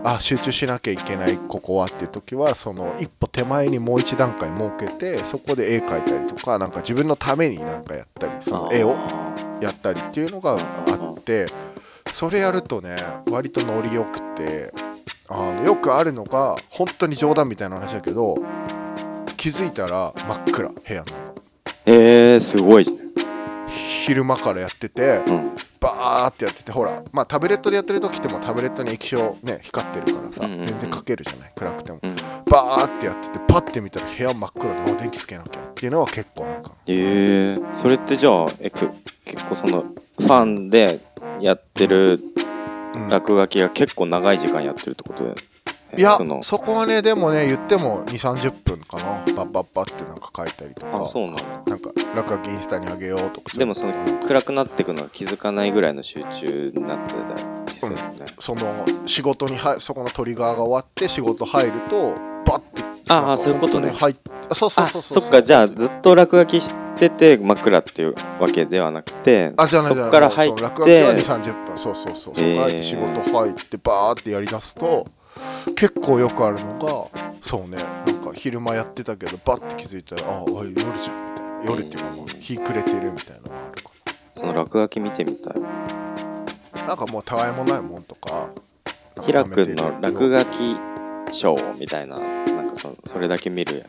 [0.02, 8.96] あ集中しなきゃいけないここはっていう時はその一歩手前にもう一段階設けてそこで絵描いたりとかなんか自分のためになんかやったりその絵を
[9.60, 11.46] やったりっていうのがあって
[12.06, 12.96] それやるとね
[13.30, 14.72] 割とノリよくて
[15.28, 18.36] あのよくあるのが本当に冗談みたいな話だけど
[19.36, 21.12] 気づいたら真っ暗部屋の中。
[21.86, 22.90] えー、すごいね。
[24.04, 25.56] 昼間からやっててうん。
[25.80, 30.66] バーってやっててほらまあタブレットでやってる時ってもタブレットに液晶ね光ってるからさうんうんうん。
[30.66, 32.00] 全然描けるじゃない暗くても。
[32.02, 32.16] うん。
[32.50, 38.90] バーってやっててパッて見たら部屋真っ黒であ電気つけなきゃっていうのは結構あるかえー、それってじゃあえく
[39.24, 40.98] 結構そのファンで
[41.40, 42.18] やってる
[42.94, 43.08] うん。
[43.08, 45.34] 落書きが結構長い時間やってるってことで
[45.96, 49.02] いやそこはねでもね言っても2 3 0分かな。
[49.34, 51.02] パッパッパってなんか書いたりとか。
[51.02, 53.92] あそうなんだなんか落書きインスタにあげようとかでもその
[54.26, 62.12] 暗くなっていくのが気づかないぐらいの集中になってたりするよね、その仕事に入そこのトリガーが終わって仕事入ると
[62.44, 63.90] バッてああそういうことね。
[63.90, 64.16] 本当に入っ
[64.50, 65.20] あそうそうあそうそう。
[65.22, 65.42] そっか。
[65.42, 71.78] じゃあずっと落書きしてて真っ暗っていうわけではなくてあじゃなそっから入っそう落書きは2て3 0分。
[71.78, 72.16] そうそうそう。
[72.16, 75.06] そこへー入って仕事入ってバーってやりだすと
[75.76, 76.88] 結構よくあるのが
[77.42, 81.20] そうねなんか昼間やってたけどバッて気づいたらあおい夜じゃんみたいな。
[81.64, 83.90] 夜っていうかもう日暮れてるみたいなのがあるか
[84.34, 85.60] その落書き見てみたい。
[85.60, 85.68] な
[86.86, 88.48] なんかもうたわいもないもんとか
[89.24, 90.76] ひらくんの落書書き
[91.32, 93.82] ショーみたいななんかそそれだけ見る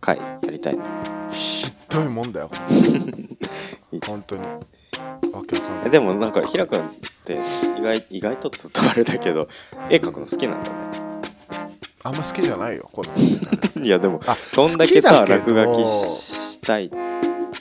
[0.00, 0.82] 回やりたいね
[1.36, 2.50] ひどいもんだよ。
[4.06, 4.42] 本当に。
[4.42, 4.48] わ
[5.46, 5.86] けわかんない。
[5.86, 6.82] えでもなんかひらくんっ
[7.24, 7.38] て
[7.78, 9.48] 意外意外とって言うとあれだけど
[9.90, 10.76] 絵描くの好きなんだね。
[12.02, 13.12] あんま好きじゃないよこの
[13.84, 15.82] いやでもあそんだけさ落書き
[16.52, 16.90] したい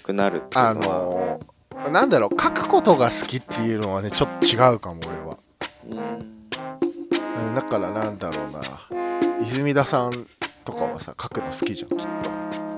[0.03, 0.97] くなるっていうあのは。
[0.99, 5.37] のー、なんだろう書くことが好きっていうのはねちょっと違うかも俺は。
[5.89, 5.97] うん。
[5.97, 8.61] うんだからなんだろうな。
[9.41, 10.27] 泉田さん
[10.65, 12.05] とかはさ書くの好きじゃんきっ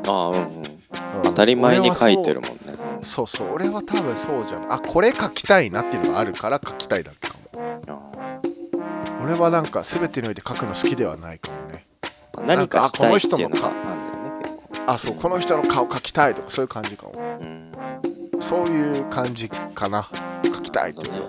[0.03, 0.76] と、ああうんうんうん
[1.23, 2.57] 当たり前に書いてるもんね。
[3.03, 4.71] そうそう俺は多分そうじゃん。
[4.71, 7.81] あこれ書きたいなっていうのがあるから書きたいだけかも。
[7.87, 8.39] あ
[9.23, 11.85] 俺はなんか全てにおいて書くの好きではないかもね。
[12.35, 14.91] ー何かしたいっていうのがなんだよね結構。
[14.91, 17.13] あそうこの人の顔書きたいとかそういう感じかも。
[17.13, 17.71] うん。
[18.41, 20.09] そういう感じかな。
[20.45, 21.19] 書きたいとね。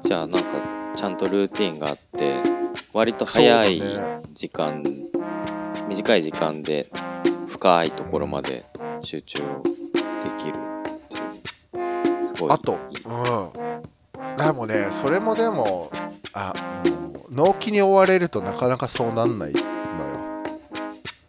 [0.00, 0.48] じゃあなんか
[0.94, 2.36] ちゃんとルーティンがあって
[2.92, 3.82] 割と早い
[4.32, 4.82] 時間、
[5.88, 6.88] 短い時間で
[7.58, 8.62] 深いところまで
[9.02, 9.44] 集中で
[10.38, 10.54] きる
[12.48, 14.36] あとうん。
[14.36, 15.90] でもねそれもでも
[16.34, 16.52] あ
[17.32, 19.64] 納期に追われるとなかなかそうなんないのよ。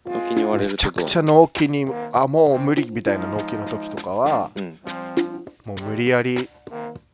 [0.04, 4.78] 時に言われるめちゃくちゃ納期にあもう無理みたいな納期の時とかはうん。
[5.66, 6.48] もう無理やり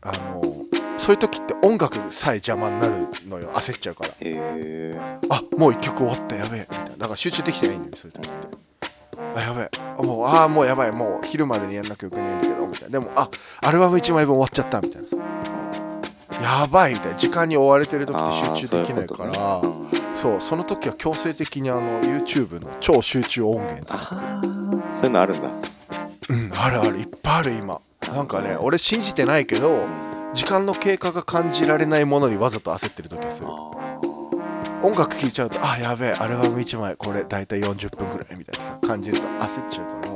[0.03, 0.43] あの
[0.99, 3.51] そういう時って音楽さえ邪魔になるのよ。
[3.55, 4.11] 焦っちゃうから。
[4.11, 5.01] へえ
[5.31, 6.67] あもう一曲終わったやべえ。
[6.69, 6.97] みたいな。
[6.97, 8.46] だから集中できてないんだよそういう時って
[9.37, 9.71] あやべえ。
[9.99, 10.93] あもうあーもうやばい。
[10.93, 12.89] もう昼までにやんなきゃいけないんだけどみたいな。
[12.89, 13.29] でもあ
[13.63, 15.17] アルバム1枚分終わっちゃったみたいなさ。
[16.43, 17.19] やばいみたいな。
[17.19, 19.63] 時間に追われてる時って集中できないから。
[20.23, 25.55] そうその時は強制的にあの YouTube の超集中音源ああそういうのあるんだ。
[26.31, 26.97] うんあるある。
[26.97, 27.79] いっぱいある今。
[28.15, 29.85] なんかね俺信じてないけど
[30.33, 33.49] 時間の経過が感じられないものにわざと焦ってる時がする。
[33.49, 33.76] あ
[34.87, 40.09] 音楽聴いちゃうとあやべえアルバム1枚これ大体40分ぐらいみたいなさ感じると焦っちゃうか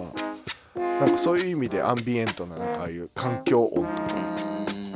[0.84, 3.90] らなんかそういう意味でアンビエントななんかああいう環境音とか。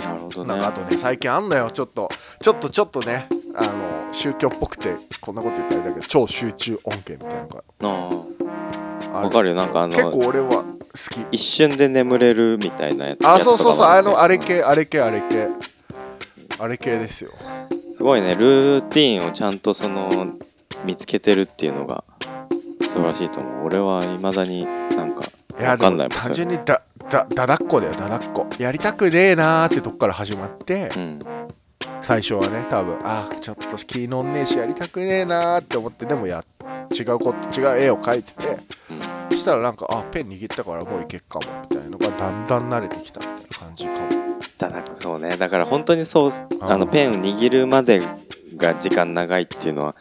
[0.07, 0.49] なるほどね。
[0.51, 2.09] なんかあとね最近あんのよちょっと
[2.41, 9.19] ちょっとちょっとねあの宗教っぽくてこんなこと言ったらあれだけど超集中音源みたいなのが。
[9.19, 10.63] あわかるよなんかあの結構俺は好
[11.11, 11.27] き。
[11.33, 15.49] 一瞬で眠れるみたいなやつあそうそうそうあのあれ系系あれ系あれ系。
[16.61, 17.31] あれ系ですよ。
[17.33, 18.35] すごいね。
[18.35, 20.11] ルーティンをちゃんとその
[20.85, 22.05] 見つけてるっていうのが
[22.83, 23.67] 素晴らしいと思う。
[23.67, 25.25] 俺は未だになんか
[25.59, 26.19] わかんないもん。
[26.19, 27.95] 単純にだだだだっこだよ。
[27.95, 28.47] だだっこ。
[28.59, 31.19] やりたくねえなーってとこから始まってうん。
[32.03, 36.45] 最初はね多分あーちょっと気乗んねえしやりたくねえなーって思ってでもや
[36.93, 38.59] 違うこと違う絵を描いてて
[39.31, 44.24] そしたらなんかあペン握ったからもういけっかもみたいなのがだんだん慣れてきたみたいな感じかも
[44.59, 45.37] だだそうね。
[45.37, 46.31] だから本当にそう
[46.63, 48.01] あのうんペンを握るまで
[48.57, 49.97] が時間長いっていうのは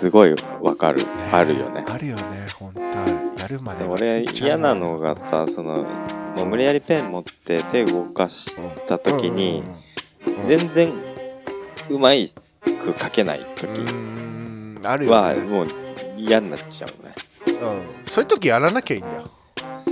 [0.00, 1.84] すごいわかる、あるよね。
[1.88, 2.46] あるよね。
[2.58, 5.84] ほんとあるやるまでが俺嫌なのがさその
[6.36, 8.54] もう無理やりペン持って手動かし
[8.86, 9.62] た時に
[10.26, 10.90] うん全然
[11.90, 13.68] うまいく書けない時
[14.82, 15.66] はもう
[16.16, 17.14] 嫌になっちゃうね。
[17.46, 19.24] うん、そういう時やらなきゃいいんだよ。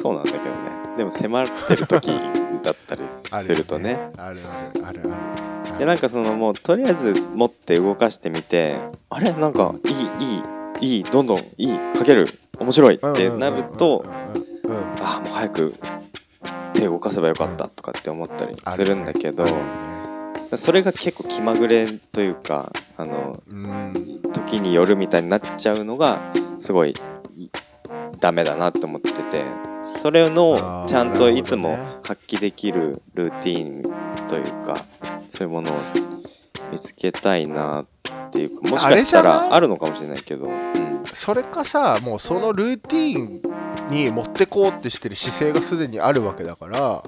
[0.01, 0.97] そうなんだけどね。
[0.97, 2.11] でも迫ってる時
[2.69, 3.99] だったりあするとね。
[4.19, 4.41] ある
[4.85, 5.13] あるある。
[5.13, 8.77] あるでなんかそのもうとりあえず持って動かしてみて
[9.11, 9.33] あれ？
[9.33, 9.73] なんか
[10.81, 11.43] いいいいいいどんどんい
[11.75, 12.27] い書ける
[12.59, 14.05] 面白いってなると
[15.01, 15.75] ああもう早く
[16.75, 19.47] 手動かせばよかったとかって思ったりするんだけど
[20.57, 23.95] それが結構気まぐれというかあのうん
[24.33, 26.21] 時によるみたいになっちゃうのが
[26.61, 26.91] すごい
[27.37, 27.51] い
[28.21, 29.45] ダメだなって思ってて
[30.03, 34.77] それあのーちゃんといつも発揮できるルーティーンというか
[35.29, 35.75] そういうものを
[36.73, 37.87] 見つけたいなっ
[38.31, 47.03] ていうかもしかしたらあるのかもしれないけど、うん、それかさもうそのルーティーンに持ってこうってしてる姿勢がすでにあるわけだから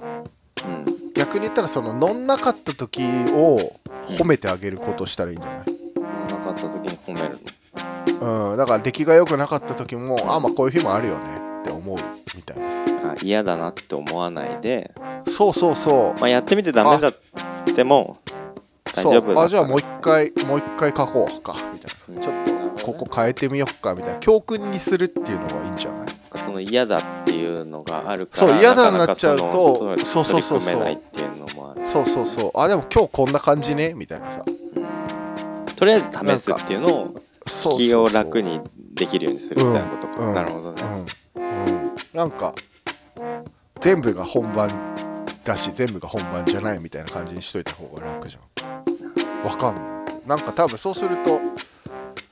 [0.63, 3.73] うん、逆に言ったらその乗んなかった時を
[4.19, 5.59] 褒めてあげることをしたらいいんじゃない？
[6.31, 7.39] なかった時に褒める
[8.21, 8.51] の？
[8.51, 11.25] うん、だから出来が良くなかった時もあまあこういう日もあるよね
[11.63, 11.99] って思う
[13.23, 14.93] 嫌だなって思わないで、
[15.27, 16.21] そうそうそう。
[16.21, 17.15] まあ、やってみてダメだっ
[17.75, 18.17] ても
[18.95, 21.55] 大丈夫だあじゃあもう一回もう一回書こうか。
[21.73, 22.23] みたいな。
[22.23, 24.21] ちょっとここ変えてみようかみたいな。
[24.21, 26.09] 教訓にするっていうのがいいんじゃない？
[26.09, 30.81] その嫌だっていうのがあるからそう嫌だになっちゃうとそうそうそうそう
[31.93, 32.51] そうそうそう。
[32.55, 33.95] あでも今日こんな感じね？
[33.95, 34.45] みたいなさ。
[34.77, 34.91] うん
[35.77, 37.09] とりあえず試すっていうのを
[37.79, 38.61] 気を楽に
[38.93, 40.35] できるようにするみたいなことか、うん。
[40.35, 40.83] なるほどね、
[41.37, 42.53] うん、うん、なんか
[43.81, 44.71] 全部が本番
[45.45, 49.47] だし全部が本番じゃないみたいな感じにしといた方が楽じゃん。
[49.47, 50.29] わかんない。
[50.29, 51.39] なんか多分そうすると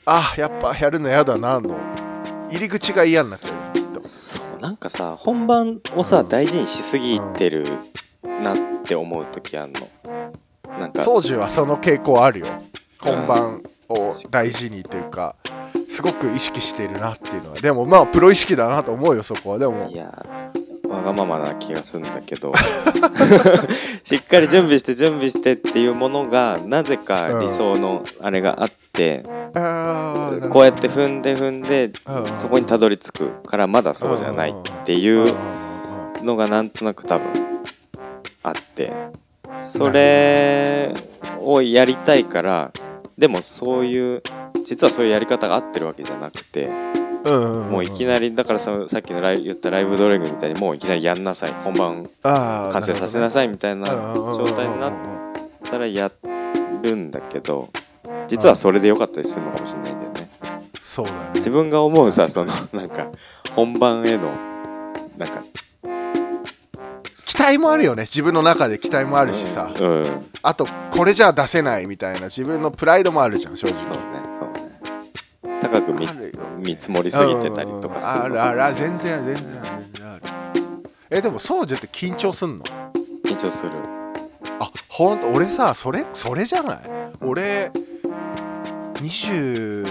[0.05, 1.77] あやっぱやるの嫌だなの
[2.51, 6.29] 入り口が嫌になっちゃうそうなんかさ本番をさ、うん。
[6.29, 7.65] 大事にしすぎてる
[8.43, 9.81] なって思う時あんの？
[10.79, 12.47] なんか宗樹はその傾向あるよ。
[13.01, 15.35] 本番を大事にというか
[15.91, 17.57] すごく意識しているなっていうのは。
[17.57, 19.59] でもまあプロ意識だなと思うよそこは。
[19.59, 20.13] でもいや
[20.99, 22.53] わがままな気がするんだけど
[24.05, 29.23] しっかり準備して準備してっていうものがなぜか理想のあれがあって、
[29.55, 31.93] あーこうやって踏んで踏んでうん。
[32.41, 35.35] そこにたどり着くからまだそうじゃないっていう
[36.25, 37.27] のがなんとなく多分
[38.43, 38.93] あって
[39.73, 40.95] それ
[41.41, 42.73] をやりたいから
[43.17, 44.23] でもそういう
[44.65, 46.69] 実はそういうやり方が合ってるわけじゃなくて
[47.29, 51.53] もういきりなりだからささっきのライ言ったライブドレグみたいにもういきなりやんなさい。
[51.64, 52.07] 本番。
[52.23, 54.93] 完成させなさいみたいな状態になっ
[55.71, 56.11] たらや
[56.83, 57.69] るんだけど
[58.29, 60.21] 実はそれで良かったりするのかもしれないんだよね。
[60.83, 61.19] そうだね。
[61.35, 63.11] 自分が思うさそのなんか
[63.55, 64.33] 本番への
[65.19, 65.43] なんか
[67.27, 68.03] 期待もあるよね。
[68.03, 70.11] 自分の中で期待もあるしさ、うんそうね
[70.43, 72.27] あとこれじゃ出せないみたいな。
[72.27, 73.79] 自分のプライドもあるじゃん正直。
[73.85, 73.99] そうね
[75.61, 76.28] 高く見あるよ
[76.59, 78.75] 見積もりすぎてたりとかするのあるあるある。
[78.75, 80.23] 全然ある全然ある全然ある。
[81.11, 82.64] えでもそうじゃって緊張すんの？
[83.25, 83.73] 緊張する。
[84.61, 85.29] あほんと？
[85.29, 86.79] 俺さそれそれじゃない？
[87.23, 87.71] 俺
[88.94, 89.87] 20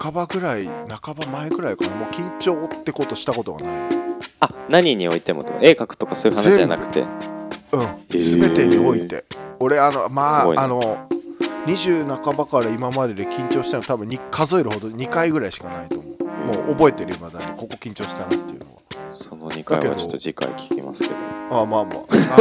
[0.00, 1.94] 半ばぐらい半ば前ぐらいかな。
[1.96, 3.90] もう緊張ってことしたことがない。
[4.40, 7.00] あ何においても絵描くとかそういう話じゃなくて？
[7.00, 7.80] うん。
[7.80, 9.24] ー全てにおいて、
[9.58, 10.62] 俺あのますごいね。
[10.62, 11.08] ああの
[11.66, 16.14] 20半ばから今までで緊張したの多分に数えるほど2回ぐらいしかないと思う。
[16.44, 18.80] もう覚えてる今だにここ緊張したなっていうのは。
[19.12, 21.14] その2回はちょっと次回聞きますけど。
[21.50, 21.94] ああまあまあ。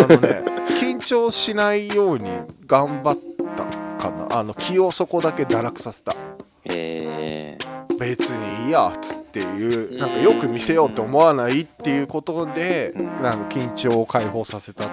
[0.03, 0.43] あのね
[0.81, 2.29] 緊張しないように
[2.65, 3.17] 頑張っ
[3.55, 3.63] た
[4.03, 4.39] かな。
[4.39, 6.11] あの気をそこだけ堕落させた。
[6.11, 6.17] へ
[6.65, 7.57] え。
[7.99, 9.97] 別にいいやっつっていううん。
[9.99, 13.05] なんかよく見せようって思わないっていうことでうん。
[13.23, 14.83] なんか緊張を解放させた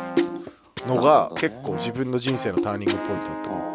[0.86, 3.69] のなが結構自分の人生のターニングポイントだと思う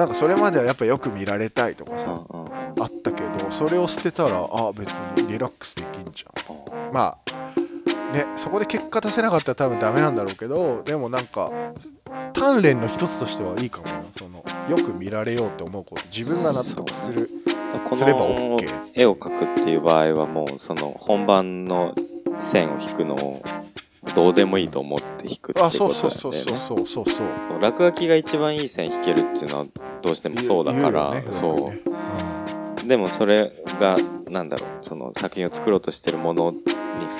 [0.00, 2.52] なんかそれまではやっぱよく見られたいとかさうんうんうん。
[2.80, 6.94] あったけどそれを捨てたらあ別にリラックスできんじゃん。
[6.94, 11.50] まあねそこで結果出せなかったら多分ダメなんだろうけどでもなんか
[12.32, 16.02] 鍛錬の一つとしてはいいかもよそのよく見られようって思うこと。
[16.10, 17.28] 自分が納得する
[17.84, 21.94] こすればの OK 絵を描くっていう場合はもうその本番の
[22.40, 23.42] 線を引くのを
[24.14, 26.56] どうでもいいと思って引くってことそうそうだよね。
[26.56, 29.66] そうそうそうそうそうそう落書きが一番いい線引けるっていうのは
[30.02, 31.42] どうしてもそうだから、ねそう。
[31.42, 33.98] よくねでもそれが
[34.30, 36.64] なんだろうその作品を作ろうとしてるものにフ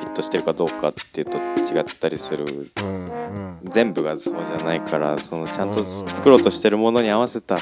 [0.06, 2.70] ィットしてるかどうかっていうと違ったりする。
[2.80, 3.44] うんうん。
[3.44, 6.08] うん全部がそうじゃないからそのちゃんとうんうんうん。
[6.08, 7.58] 作ろうとしてるものに合わせた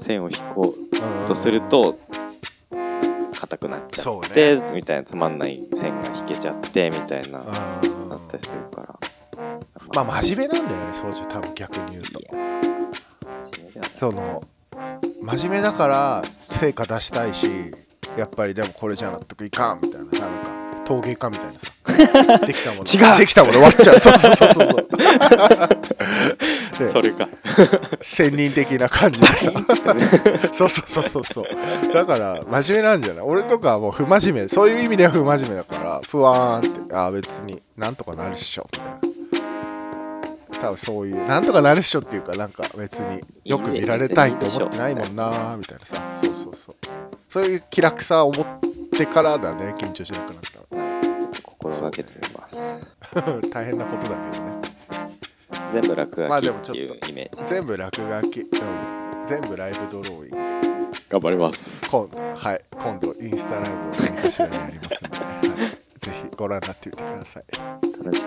[0.00, 0.74] 線を引こ
[1.24, 1.94] うとすると
[3.40, 4.26] 硬くなっちゃそうね。
[4.26, 7.44] って、みたいなつまんない線が引けちゃってみたいな
[8.36, 14.40] ったりするからまあ真面目なんだよね掃除多分逆に言うと真面目だよねその
[15.22, 17.46] 真面目だから成果出したいし
[18.16, 20.30] やっぱりでもこれじゃ納得いかんみたいななん
[20.78, 25.95] か陶芸家みたいなさできたもの違うできたもの終わっちゃうそうそうそうそう
[26.92, 27.28] それか。
[28.02, 29.50] 仙人的な感じでさ。
[30.52, 31.44] そうそうそうそうそう。
[31.94, 33.24] だから真面目なんじゃない？
[33.24, 34.48] 俺とかはもう不真面目。
[34.48, 38.66] そういう意味では不真面目だからふわーんってああ別になんとかなるっしょ。
[38.72, 38.98] みたいな
[40.62, 45.96] 多分そういうなんとかなるっしょっていうかなんか別によく見られたいって思ってないもんなーみたいなさ。
[46.22, 46.76] そうそうそう。
[47.28, 48.46] そういう気楽さを持っ
[48.96, 52.56] てからだね緊張しなくなった心がけてみます。
[53.14, 54.52] の 大変なことだけどね
[55.72, 57.44] 全部落書きっていうイメージ。
[57.48, 58.50] 全部落書き、うん、
[59.26, 60.36] 全部ライブドローイング。
[61.08, 61.88] 頑張ります。
[61.90, 62.60] 今度はい。
[62.72, 65.46] 今度インスタライブを何かしらでやりますので、はい、
[66.00, 67.44] ぜひご覧になってみてください。
[68.04, 68.24] 楽し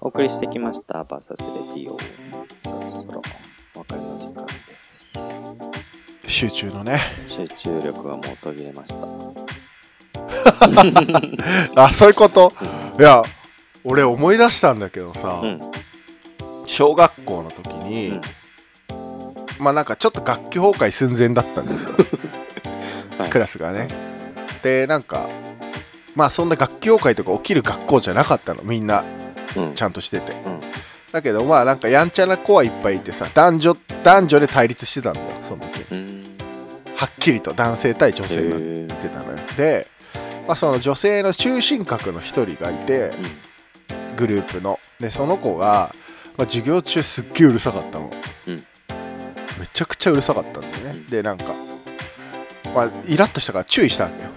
[0.00, 3.22] お送りしてきましたバーサスレディオそろそろ
[3.74, 9.45] お別れの時間です集中のね集中力はもう途切れました
[11.76, 12.52] あそういうこと？
[12.98, 13.22] いや
[13.84, 15.60] 俺思い出したんだけどさ、うん。
[16.66, 18.20] 小学校の時に、うん。
[19.60, 21.94] まあなんかちょっと楽器崩壊寸前だったんですよ、
[23.18, 23.30] はい。
[23.30, 23.88] クラスがね。
[24.62, 25.28] でなんか
[26.14, 28.62] まあそんな楽器崩壊とか起きる学校じゃなかったの。
[28.62, 29.04] みんな
[29.56, 29.74] うん。
[29.74, 30.32] ちゃんとしてて。
[30.32, 30.60] うん。
[31.12, 35.84] だけどまあなんかやんちゃな子はいっぱいいてさ男女男女で対立してたんだよその時。
[35.92, 36.36] うん。
[36.96, 39.38] はっきりと男性対女へ性になっーてたのよ。
[39.56, 39.86] で、
[40.46, 43.12] まあ、その女性の中心核の一人がいて
[44.16, 44.78] グループの。
[44.98, 45.94] でその子が、
[46.38, 48.10] まあ、授業中すっげえうるさかったの、
[48.46, 48.54] うん。
[49.60, 51.06] めちゃくちゃうるさかったんだよね、うん。
[51.08, 51.44] でなんか、
[52.74, 54.30] まあ、イラッとしたから注意したわけよ、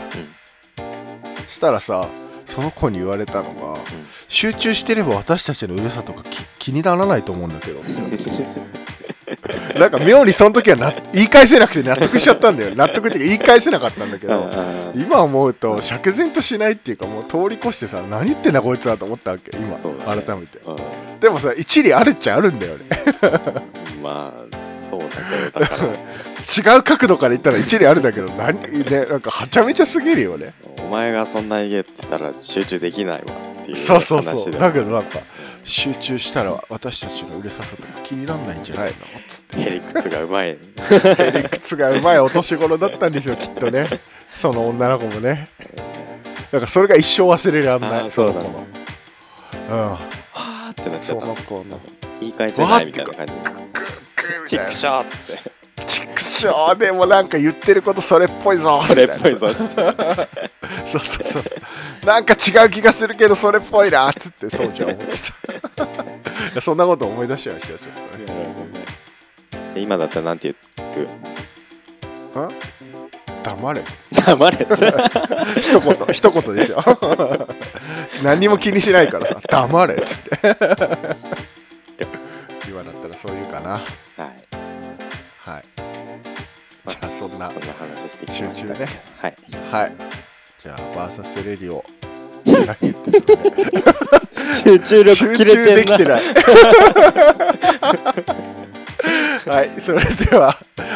[1.45, 2.09] そしたらさ
[2.45, 3.79] その子に言われたのが、
[4.27, 7.79] 集中してれば私たちのうるさとか気気にならないと思うんだけど
[9.79, 12.75] なんか妙にその時はな言い返せなくて納得しちゃったんだよ。
[12.75, 20.59] 納得っていうか言い返せなかったんだけど、うん今思うと釈然としないっていうかもう通り越してさ何言ってんだこいつはと思ったわけ今、改めて。
[20.65, 21.19] うん。
[21.19, 22.79] でもさ一理あるっちゃあるんだよね。
[24.01, 24.57] まあ
[24.89, 25.89] そうだけどだから。
[26.49, 30.53] 違う角度から言ったら一理あるんだけど何ねなんかはちゃめちゃすぎるよね。
[30.79, 34.51] お前がそんな言えって言ったら集中できないわっていう話そうそうそう。
[34.51, 35.19] でだけどなんか
[35.63, 38.91] 集中したら私たちのうるささとか気にならないんじゃない
[39.55, 39.61] の？
[39.61, 40.49] へりくつがうまい。
[40.49, 43.85] へりくつがうまいお年頃だったんですよきっとね。
[44.33, 45.49] その女の子もね。
[46.51, 48.33] なんかそれが一生忘れらんないその。
[48.33, 48.65] 子の
[49.69, 51.25] うんはーってなっちゃそった。
[51.27, 51.79] の子の。
[52.19, 53.33] 言い返せないみたいな感じ。
[54.47, 55.11] チックショーって
[55.85, 58.81] チクショーでもなんか言ってることそれっぽいぞ。
[58.81, 59.47] それっぽいぞ。
[59.47, 59.53] な
[60.85, 61.43] そうそうそう。
[62.05, 64.09] なんか違う気がするけどそれっぽいな。
[64.09, 65.17] っつってそうじゃん思って
[65.75, 65.83] た。
[65.83, 65.87] い
[66.55, 68.85] やそんなこと思い出しちゃいましたちょっとね
[69.75, 71.07] で今だったらなんて言う？
[73.43, 73.83] 黙れ。
[74.11, 74.57] 黙れ。
[74.57, 74.65] って
[75.57, 76.83] 一言一言ですよ。
[78.23, 79.39] 何にも気にしないからさ。
[79.47, 79.95] 黙れ。
[79.95, 82.07] っつって。
[82.67, 83.81] 今だったらそういうかな
[87.47, 88.87] んな話をしてきました集中ね。
[89.17, 89.35] はい。
[89.71, 89.95] はい。
[90.57, 91.85] じゃあバーサスレディオ
[94.63, 95.97] 集中力集切れてんな。
[95.97, 96.21] きてない
[99.47, 99.69] はい。
[99.79, 100.53] それでは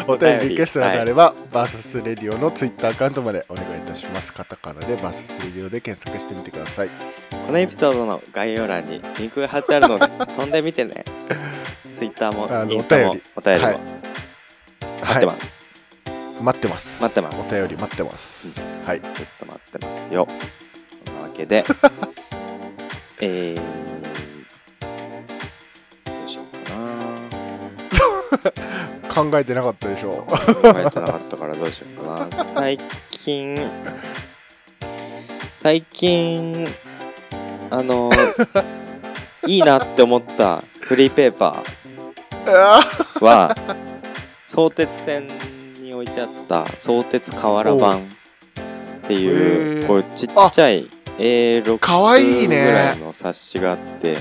[0.07, 4.33] お便りリクエストなどあれば、バーサスレディオのツイッターアカウントまでお願いいたします。
[4.33, 6.89] カタカナでバーサスレディオで検索してみてください。
[7.45, 11.05] このエピソードの概要欄にリンクが貼ってあるので 飛んでみてね。
[11.97, 13.23] ツイッターもインスタもお便り。
[13.35, 13.67] お便りも。
[13.67, 13.79] はい。
[15.03, 15.62] 貼ってます、
[16.43, 17.01] 待ってます。
[17.01, 17.39] 待ってます。
[17.39, 19.01] お便り待ってます、はい。
[19.01, 20.27] ちょっと待ってますよ。
[21.05, 21.63] そんなわけで。
[23.21, 23.61] えー、
[26.05, 26.73] どうしようか
[29.15, 29.31] な。
[29.31, 30.17] 考えてなかったでしょ。
[30.17, 32.45] 考えてなかったからどうしようかな。
[32.55, 32.77] 最
[33.09, 33.71] 近
[35.63, 36.67] 最近
[37.69, 38.11] あの
[39.47, 41.63] いいなって思ったフリーペーパ
[42.45, 43.55] あーは
[44.45, 45.52] 相鉄線に
[46.03, 48.01] 置いてあった相鉄瓦版っ
[49.07, 52.65] ていうこうちっちゃい A6 かわいいね。
[52.65, 54.17] ぐらいの冊子があって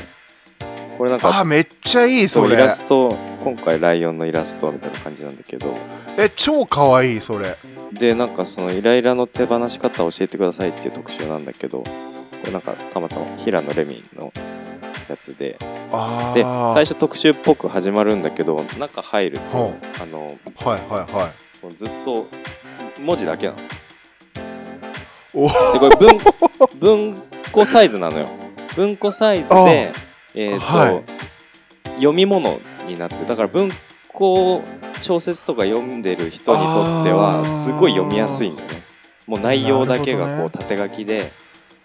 [0.98, 2.54] これなんあかめっちゃいいそれ。
[2.54, 5.76] イラスト今回ライオンのイラストみたいな感じなんだけど。
[6.18, 7.56] え超かわいいそれ。
[7.92, 11.86] でなんかそのイライラの手放し方を教えてくださいっていう特集なんだけどこ
[12.46, 14.32] れなんかたまたま平野レミの
[15.08, 15.58] やつで。
[15.94, 22.26] あであ最初特集っぽく始まるんだけど中入るとほあのはいはいはいずっと
[22.98, 23.58] 文字だけなの。
[23.58, 23.64] で
[25.34, 25.54] おこ
[25.88, 25.96] れ
[26.80, 28.28] 文文庫サイズなのよ。
[28.76, 29.92] 文庫サイズで
[30.34, 31.02] えっ、と、はい。
[31.96, 33.26] 読み物になってる。
[33.26, 33.70] だから文
[34.12, 34.62] 庫
[35.02, 38.74] 小説とか読んでる人にとってはすごい読みやすいんだよね。
[39.26, 41.30] もう内容だけがこう縦書きで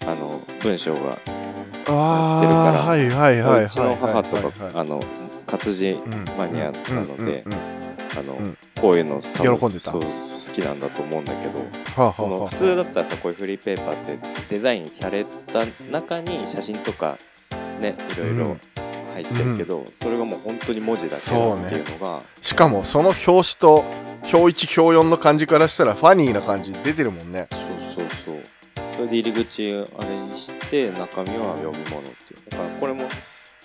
[0.02, 2.82] あの文章があやってるから。
[2.82, 5.02] あはいはいはいはいうちの母とかはいあの
[5.46, 7.78] 活字うんマニアなのでうんうんうん
[8.18, 9.92] あの、うんこういうの多分喜んでた。
[9.92, 12.40] そう好きなんだと思うんだけどはあそはあはあ。
[12.40, 14.18] の普通だったらさこういうフリーペーパーって
[14.48, 17.18] デザインされた中に写真とか
[17.80, 18.56] ねいろいろ
[19.12, 23.84] 入ってるけど、それがもう本当に文字だけだっていうのがしかもその表紙と
[24.32, 27.48] 表1表4の感じからしたらファニーな感じ出てるもんね。
[27.94, 28.42] そうそうそう。
[28.94, 32.50] それで入り口あれにして中身は読み物っていう。
[32.50, 33.08] だからこれも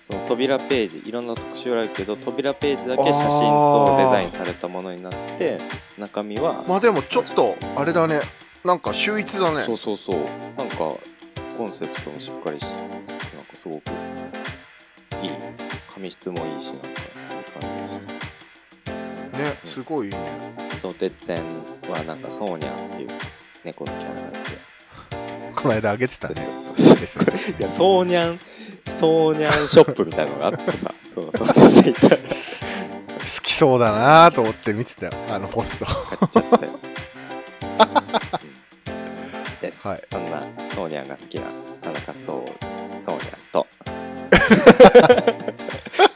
[0.08, 5.60] その扉ページいろんな特集あるけど扉ページだけ写真とデザインされたものになって
[5.98, 8.20] 中身はまあでもちょっとあれだね。
[8.66, 9.64] なんか秀逸だね。
[9.64, 10.18] そうそうそう。
[10.58, 10.78] なんか
[11.58, 12.72] コンセプトもしっかりして
[13.36, 13.90] なんかすごく
[15.22, 15.32] いい
[15.94, 16.92] 紙質もいいしなんかい
[17.42, 20.18] い感じでしねすごいね。
[20.70, 21.42] た相鉄線
[21.90, 23.10] はなんかソーニャンっていう
[23.64, 24.40] 猫のキャラがいて。
[25.56, 26.36] この間あげてたね。
[27.58, 28.40] いやソーニャン
[29.04, 30.94] ソーニャンショップみたいのがあってさ。
[31.14, 31.48] そうそう。
[31.48, 31.54] 好
[33.42, 35.12] きそうだなと思って見てたよ。
[35.28, 35.86] あのポスト。
[35.86, 35.96] 買
[36.26, 36.80] っちゃったよ、うん。
[39.60, 40.02] です、はい。
[40.10, 40.40] そんな
[40.74, 41.48] ソーニャンが好きな
[41.82, 42.54] 田中ソー
[43.04, 43.68] ソーニャンと。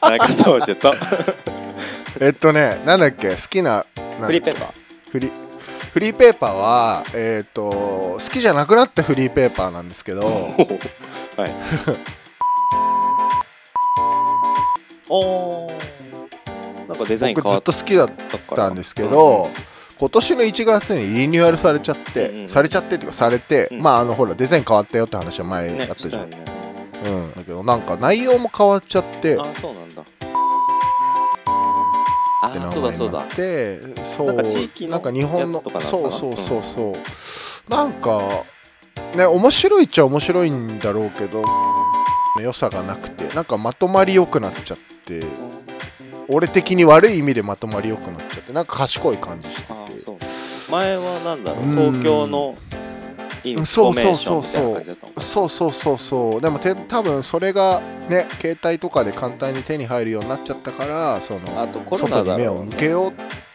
[0.00, 0.94] 田中宗樹と。
[2.22, 3.32] えっとねなんだっけ？
[3.32, 3.84] 好きな
[4.22, 4.72] フリーペーパー。
[5.10, 5.30] フリ
[5.92, 10.24] フリーペーパーはえっ、と好きじゃなくなったフリーペーパーなんですけど。
[10.24, 10.30] は
[11.46, 11.50] い
[16.88, 19.50] なんかデザイン僕ずっと好きだったたんですけど、
[19.98, 22.48] 今年の1月にリニューアルされちゃって、うんうん。
[22.48, 23.82] されちゃってっていうかされて、うん。
[23.82, 26.44] まああのほらデザイン変わったよって話は前ねあったじゃん、ね
[27.04, 27.32] うん。
[27.32, 30.02] だけどなんか内容も変わっちゃってあそうなんだ。
[32.40, 33.18] あって名そうだそうだ。
[33.18, 34.26] 前になってそう。
[34.26, 35.70] なんか地域のなんか日本のそ
[36.08, 36.96] うそうそうそ
[37.68, 38.44] う、なんか
[39.16, 41.42] ね面白いっちゃ面白いんだろうけど
[42.40, 44.84] 良さがなくてなんかまとまりよくなっちゃって
[46.28, 49.78] 俺的に悪い意味でまとまりよくなっちゃってなんか賢い感じしてて。
[50.70, 51.72] 前はなんだろううん。
[51.72, 52.56] 東京の
[53.44, 55.26] インフォメーションみたいな感じだったのかな。
[55.26, 56.40] そうそうそうそう。
[56.40, 62.64] でもて多分それがね携帯とかで簡単に手に入るようになっちゃったからそのあとコロナだろうね。
[62.66, 63.12] 向けよ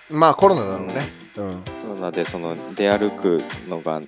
[0.10, 0.96] うまあコロナだろうね。
[1.38, 1.62] うん。
[1.84, 4.08] コロナでその出歩くのがあん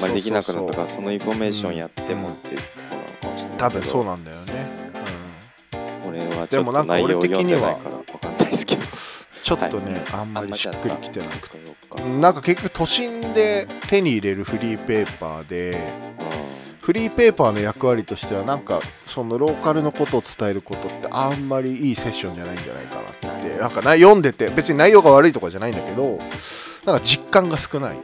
[0.00, 4.52] まりできなくなったからそのインフォメーションやってもっていうところなのかもしれない多分そうなんだよね、
[6.20, 8.82] うん、俺はちでもなんかょっと内容俺的には読んでないからわかんないですけど。
[9.44, 10.02] ちょっとね、はい。
[10.14, 11.58] あんまりしっくりきてなくて。
[12.20, 15.72] なんか結局都心で手に入れるフリーペーパーで
[16.18, 16.24] う
[16.84, 23.58] フリーペーパーの役割としてはなんかそのローカルのことを伝えることってあんまりいいセッションじゃないんじゃないかなって。
[23.58, 26.18] なんかな読んでて別に内容が悪いとかじゃないんだけど
[26.84, 27.98] なんか実感が少ない。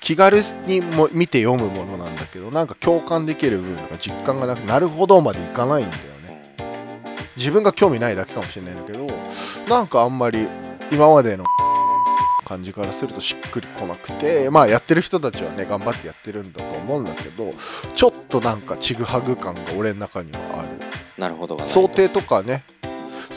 [0.00, 6.08] 気軽にも見て読むものなんだけどなんか共感できる部分とか実感がなくなるほどまでいかないんだよね。
[6.19, 6.19] ん
[7.40, 9.06] 自分が興味ないだけかもしれないんだけど
[9.66, 10.46] なんかあんまり
[10.92, 11.44] 今までの
[12.44, 17.54] 感じからするとしっくりこなくてまあやってる人たちはね頑張ってやってるんだと思うんだけど
[17.96, 20.68] ちょっとなんかちぐはぐ感が俺の中にはある。
[21.16, 21.58] なるほど。
[21.60, 22.62] 想定とかね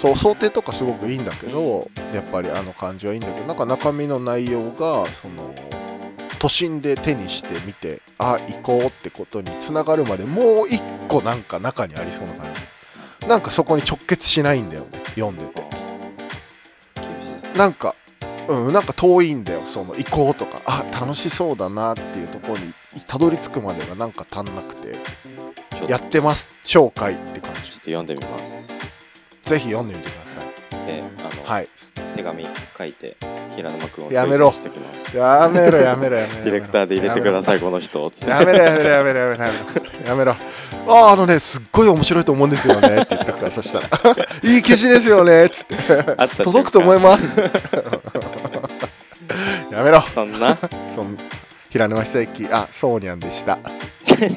[0.02, 5.56] そう想定とかすごくいいんだけどやっぱりあの感じはいいんだけどなんか中身の内容がその
[6.40, 12.73] 都心で手にしてみてあ行こうってことにつながるまでもう一個なんか中にありそうな感じ
[13.28, 15.64] なんかそこに直結しないんだよね読んでて。
[17.58, 17.96] なんか
[18.48, 20.62] うんなんか遠いんだよその行こうとか。
[20.66, 22.74] あ楽しそうだなっていうところに
[23.08, 24.98] たどり着くまでがなんか足んなくて
[25.90, 28.52] やってます紹介って感ちょっと読んでみます。
[29.46, 30.23] じぜひ読んでみてください
[31.46, 31.68] はい。
[32.16, 33.18] 手紙書いて
[33.56, 34.50] 平沼君をやめろ。
[34.50, 35.18] 推薦してきます。
[35.18, 36.44] やめろやめろやめろ。
[36.44, 38.12] ディレクターで入れてくださいこの人。
[38.28, 39.44] やめろやめろやめろやめろ。
[39.46, 39.54] やめろ。
[40.08, 40.36] やめろ
[40.86, 43.88] あああのねすっごい面白いと思うんですよねって言ったからそしたら。
[44.44, 47.30] いい記事ですよねっつって届くと思います。
[49.72, 50.02] やめろ。
[50.02, 50.58] そんな？
[50.96, 51.18] そん
[51.70, 53.58] 平沼久之あそうにゃんでした。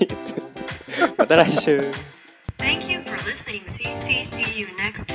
[1.19, 1.91] また来週。
[2.59, 3.63] Thank you for listening.
[3.67, 4.25] CC.
[4.25, 5.13] See you next